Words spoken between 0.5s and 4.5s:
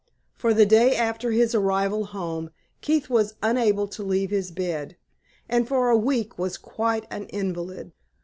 the day after his arrival home Keith was unable to leave his